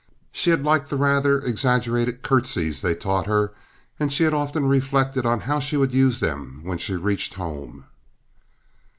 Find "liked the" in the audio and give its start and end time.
0.63-0.97